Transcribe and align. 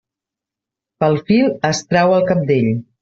Pel 1.03 1.19
fil 1.27 1.53
es 1.71 1.83
trau 1.93 2.15
el 2.17 2.27
cabdell. 2.31 2.73